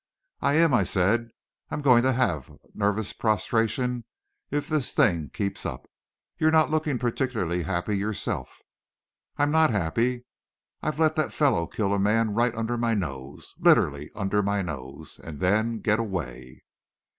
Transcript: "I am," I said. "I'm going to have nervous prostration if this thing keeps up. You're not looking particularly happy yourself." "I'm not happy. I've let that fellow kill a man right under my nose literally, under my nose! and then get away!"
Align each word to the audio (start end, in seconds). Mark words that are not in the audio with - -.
"I 0.41 0.55
am," 0.55 0.73
I 0.73 0.81
said. 0.83 1.29
"I'm 1.69 1.83
going 1.83 2.01
to 2.01 2.13
have 2.13 2.49
nervous 2.73 3.13
prostration 3.13 4.03
if 4.49 4.67
this 4.67 4.93
thing 4.93 5.29
keeps 5.29 5.63
up. 5.63 5.87
You're 6.39 6.49
not 6.49 6.71
looking 6.71 6.97
particularly 6.97 7.61
happy 7.61 7.99
yourself." 7.99 8.63
"I'm 9.37 9.51
not 9.51 9.69
happy. 9.69 10.25
I've 10.81 10.97
let 10.99 11.15
that 11.17 11.33
fellow 11.33 11.67
kill 11.67 11.93
a 11.93 11.99
man 11.99 12.33
right 12.33 12.55
under 12.55 12.79
my 12.79 12.95
nose 12.95 13.53
literally, 13.59 14.09
under 14.15 14.41
my 14.41 14.63
nose! 14.63 15.19
and 15.23 15.39
then 15.39 15.81
get 15.81 15.99
away!" 15.99 16.63